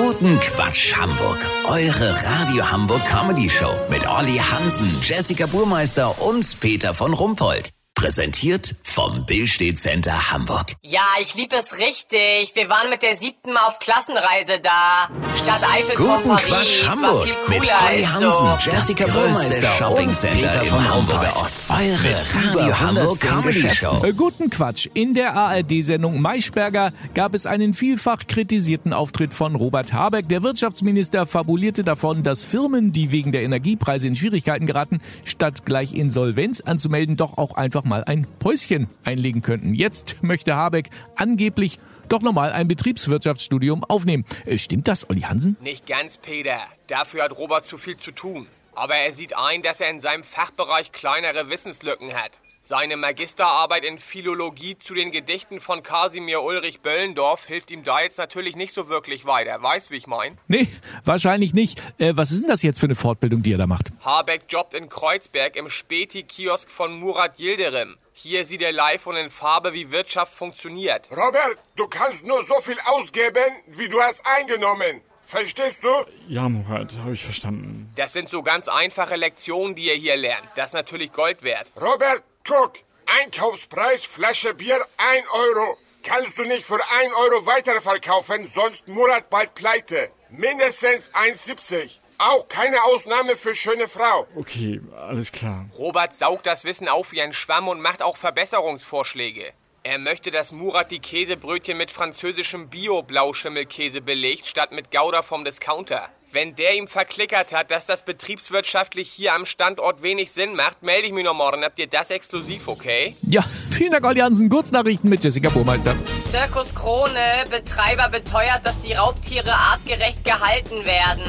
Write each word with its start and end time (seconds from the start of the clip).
Guten 0.00 0.38
Quatsch 0.38 0.94
Hamburg. 0.94 1.44
Eure 1.66 2.14
Radio 2.22 2.70
Hamburg 2.70 3.04
Comedy 3.04 3.50
Show 3.50 3.72
mit 3.90 4.08
Olli 4.08 4.36
Hansen, 4.36 4.96
Jessica 5.02 5.46
Burmeister 5.46 6.22
und 6.22 6.60
Peter 6.60 6.94
von 6.94 7.12
Rumpold. 7.12 7.70
Präsentiert 7.98 8.76
vom 8.84 9.26
Billstedt 9.26 9.76
Center 9.76 10.30
Hamburg. 10.30 10.76
Ja, 10.82 11.02
ich 11.20 11.34
lieb 11.34 11.52
es 11.52 11.78
richtig. 11.78 12.54
Wir 12.54 12.68
waren 12.68 12.90
mit 12.90 13.02
der 13.02 13.16
siebten 13.16 13.52
Mal 13.52 13.66
auf 13.66 13.80
Klassenreise 13.80 14.60
da. 14.62 15.10
Stadt 15.42 15.68
Eiffelturm 15.68 16.22
Guten 16.22 16.28
Paris. 16.28 16.46
Quatsch 16.46 16.86
Hamburg 16.86 17.26
mit 17.48 17.58
Olli 17.58 18.04
Hansen, 18.04 18.30
so. 18.30 18.70
Jessica 18.70 19.04
Burmeister 19.04 19.48
größte 19.48 19.66
und 19.66 19.76
Shoppingcenter 19.78 20.36
Peter 20.36 20.64
von 20.66 20.88
Hamburger 20.88 21.18
Hamburger 21.18 21.44
Ost. 21.44 21.68
Ost. 21.68 21.70
Eure 21.70 22.52
Über 22.52 22.60
Radio 22.60 22.80
Hamburg 22.80 23.24
110 23.24 23.30
Comedy. 23.30 23.74
Show. 23.74 24.04
Äh, 24.04 24.12
guten 24.12 24.50
Quatsch. 24.50 24.88
In 24.94 25.14
der 25.14 25.34
ARD-Sendung 25.34 26.20
Maischberger 26.20 26.92
gab 27.14 27.34
es 27.34 27.46
einen 27.46 27.74
vielfach 27.74 28.28
kritisierten 28.28 28.92
Auftritt 28.92 29.34
von 29.34 29.56
Robert 29.56 29.92
Habeck. 29.92 30.28
Der 30.28 30.44
Wirtschaftsminister 30.44 31.26
fabulierte 31.26 31.82
davon, 31.82 32.22
dass 32.22 32.44
Firmen, 32.44 32.92
die 32.92 33.10
wegen 33.10 33.32
der 33.32 33.42
Energiepreise 33.42 34.06
in 34.06 34.14
Schwierigkeiten 34.14 34.66
geraten, 34.66 35.00
statt 35.24 35.64
gleich 35.64 35.94
Insolvenz 35.94 36.60
anzumelden, 36.60 37.16
doch 37.16 37.36
auch 37.36 37.56
einfach 37.56 37.87
mal 37.88 38.04
ein 38.04 38.26
Päuschen 38.38 38.88
einlegen 39.04 39.42
könnten. 39.42 39.74
Jetzt 39.74 40.22
möchte 40.22 40.54
Habeck 40.54 40.90
angeblich 41.16 41.78
doch 42.08 42.22
nochmal 42.22 42.52
ein 42.52 42.68
Betriebswirtschaftsstudium 42.68 43.84
aufnehmen. 43.84 44.24
Äh, 44.46 44.58
Stimmt 44.58 44.88
das, 44.88 45.08
Olli 45.10 45.22
Hansen? 45.22 45.56
Nicht 45.60 45.86
ganz, 45.86 46.16
Peter. 46.18 46.60
Dafür 46.86 47.24
hat 47.24 47.36
Robert 47.36 47.64
zu 47.64 47.78
viel 47.78 47.96
zu 47.96 48.12
tun. 48.12 48.46
Aber 48.74 48.94
er 48.94 49.12
sieht 49.12 49.36
ein, 49.36 49.62
dass 49.62 49.80
er 49.80 49.90
in 49.90 50.00
seinem 50.00 50.22
Fachbereich 50.22 50.92
kleinere 50.92 51.50
Wissenslücken 51.50 52.14
hat. 52.14 52.32
Seine 52.68 52.98
Magisterarbeit 52.98 53.82
in 53.82 53.98
Philologie 53.98 54.76
zu 54.76 54.92
den 54.92 55.10
Gedichten 55.10 55.58
von 55.58 55.82
Kasimir 55.82 56.42
Ulrich 56.42 56.82
Böllendorf 56.82 57.46
hilft 57.46 57.70
ihm 57.70 57.82
da 57.82 58.02
jetzt 58.02 58.18
natürlich 58.18 58.56
nicht 58.56 58.74
so 58.74 58.90
wirklich 58.90 59.24
weiter. 59.24 59.62
Weißt, 59.62 59.90
wie 59.90 59.96
ich 59.96 60.06
mein? 60.06 60.36
Nee, 60.48 60.68
wahrscheinlich 61.02 61.54
nicht. 61.54 61.80
Äh, 61.96 62.12
was 62.16 62.30
ist 62.30 62.42
denn 62.42 62.50
das 62.50 62.62
jetzt 62.62 62.78
für 62.78 62.84
eine 62.84 62.94
Fortbildung, 62.94 63.42
die 63.42 63.54
er 63.54 63.56
da 63.56 63.66
macht? 63.66 63.90
Habeck 64.04 64.42
jobbt 64.50 64.74
in 64.74 64.90
Kreuzberg 64.90 65.56
im 65.56 65.70
Späti-Kiosk 65.70 66.68
von 66.68 67.00
Murat 67.00 67.40
Yildirim. 67.40 67.96
Hier 68.12 68.44
sieht 68.44 68.60
er 68.60 68.72
live 68.72 69.06
und 69.06 69.16
in 69.16 69.30
Farbe, 69.30 69.72
wie 69.72 69.90
Wirtschaft 69.90 70.34
funktioniert. 70.34 71.08
Robert, 71.10 71.56
du 71.76 71.88
kannst 71.88 72.26
nur 72.26 72.44
so 72.44 72.60
viel 72.60 72.76
ausgeben, 72.84 73.50
wie 73.68 73.88
du 73.88 73.98
hast 73.98 74.20
eingenommen. 74.26 75.00
Verstehst 75.22 75.84
du? 75.84 75.88
Ja, 76.26 76.48
Murat, 76.48 76.96
habe 76.98 77.12
ich 77.12 77.22
verstanden. 77.22 77.90
Das 77.96 78.14
sind 78.14 78.30
so 78.30 78.42
ganz 78.42 78.66
einfache 78.66 79.16
Lektionen, 79.16 79.74
die 79.74 79.88
er 79.88 79.94
hier 79.94 80.16
lernt. 80.16 80.48
Das 80.56 80.68
ist 80.68 80.72
natürlich 80.72 81.12
Gold 81.12 81.42
wert. 81.42 81.70
Robert, 81.78 82.22
guck. 82.48 82.72
Einkaufspreis 83.20 84.04
Flasche 84.04 84.54
Bier 84.54 84.80
1 84.96 85.24
Euro. 85.32 85.76
Kannst 86.02 86.38
du 86.38 86.44
nicht 86.44 86.64
für 86.64 86.80
1 86.80 87.14
Euro 87.14 87.46
weiterverkaufen, 87.46 88.48
sonst 88.48 88.88
Murat 88.88 89.28
bald 89.30 89.54
pleite. 89.54 90.10
Mindestens 90.30 91.10
1,70. 91.12 91.98
Auch 92.18 92.48
keine 92.48 92.82
Ausnahme 92.84 93.36
für 93.36 93.54
schöne 93.54 93.88
Frau. 93.88 94.26
Okay, 94.34 94.80
alles 94.96 95.30
klar. 95.30 95.66
Robert 95.78 96.14
saugt 96.14 96.46
das 96.46 96.64
Wissen 96.64 96.88
auf 96.88 97.12
wie 97.12 97.22
ein 97.22 97.32
Schwamm 97.32 97.68
und 97.68 97.80
macht 97.80 98.02
auch 98.02 98.16
Verbesserungsvorschläge. 98.16 99.52
Er 99.82 99.98
möchte, 99.98 100.30
dass 100.30 100.52
Murat 100.52 100.90
die 100.90 100.98
Käsebrötchen 101.00 101.78
mit 101.78 101.90
französischem 101.90 102.68
Bio-Blauschimmelkäse 102.68 104.00
belegt, 104.00 104.46
statt 104.46 104.72
mit 104.72 104.90
Gouda 104.90 105.22
vom 105.22 105.44
Discounter. 105.44 106.08
Wenn 106.38 106.54
der 106.54 106.76
ihm 106.76 106.86
verklickert 106.86 107.52
hat, 107.52 107.72
dass 107.72 107.86
das 107.86 108.04
betriebswirtschaftlich 108.04 109.10
hier 109.10 109.34
am 109.34 109.44
Standort 109.44 110.02
wenig 110.02 110.30
Sinn 110.30 110.54
macht, 110.54 110.84
melde 110.84 111.08
ich 111.08 111.12
mich 111.12 111.24
noch 111.24 111.34
morgen. 111.34 111.64
Habt 111.64 111.80
ihr 111.80 111.88
das 111.88 112.10
exklusiv, 112.10 112.68
okay? 112.68 113.16
Ja, 113.22 113.42
vielen 113.72 113.90
Dank, 113.90 114.06
Olli 114.06 114.20
Hansen. 114.20 114.48
Kurznachrichten 114.48 115.10
mit 115.10 115.24
Jessica 115.24 115.48
Burmeister. 115.48 115.96
Zirkus 116.30 116.72
Krone. 116.76 117.44
Betreiber 117.50 118.08
beteuert, 118.08 118.60
dass 118.62 118.80
die 118.82 118.92
Raubtiere 118.92 119.52
artgerecht 119.52 120.24
gehalten 120.24 120.84
werden. 120.84 121.24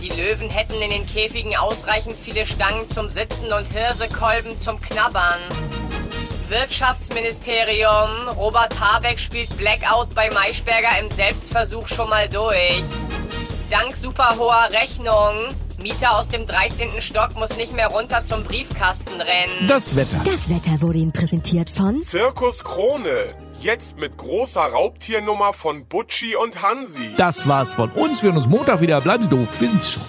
Die 0.00 0.10
Löwen 0.10 0.48
hätten 0.48 0.80
in 0.80 0.90
den 0.90 1.06
Käfigen 1.06 1.56
ausreichend 1.56 2.14
viele 2.14 2.46
Stangen 2.46 2.88
zum 2.88 3.10
Sitzen 3.10 3.52
und 3.52 3.66
Hirsekolben 3.66 4.56
zum 4.56 4.80
Knabbern. 4.80 5.40
Wirtschaftsministerium. 6.48 8.28
Robert 8.36 8.78
Habeck 8.78 9.18
spielt 9.18 9.56
Blackout 9.56 10.14
bei 10.14 10.30
Maischberger 10.30 11.00
im 11.00 11.10
Selbstversuch 11.16 11.88
schon 11.88 12.08
mal 12.08 12.28
durch. 12.28 12.84
Dank 13.72 13.96
super 13.96 14.36
hoher 14.38 14.68
Rechnung. 14.70 15.48
Mieter 15.80 16.18
aus 16.18 16.28
dem 16.28 16.46
13. 16.46 17.00
Stock 17.00 17.34
muss 17.36 17.56
nicht 17.56 17.74
mehr 17.74 17.86
runter 17.86 18.22
zum 18.22 18.44
Briefkasten 18.44 19.18
rennen. 19.18 19.66
Das 19.66 19.96
Wetter. 19.96 20.20
Das 20.26 20.50
Wetter 20.50 20.82
wurde 20.82 20.98
Ihnen 20.98 21.10
präsentiert 21.10 21.70
von 21.70 22.02
Zirkus 22.02 22.64
Krone. 22.64 23.34
Jetzt 23.60 23.96
mit 23.96 24.18
großer 24.18 24.60
Raubtiernummer 24.60 25.54
von 25.54 25.86
Butchi 25.86 26.36
und 26.36 26.60
Hansi. 26.60 27.14
Das 27.16 27.48
war's 27.48 27.72
von 27.72 27.90
uns. 27.92 28.22
Wir 28.22 28.28
hören 28.28 28.36
uns 28.36 28.46
Montag 28.46 28.82
wieder. 28.82 29.00
Bleiben 29.00 29.22
Sie 29.22 29.30
doof. 29.30 29.48
Wir 29.58 29.70
sind's 29.70 29.92
schon. 29.92 30.02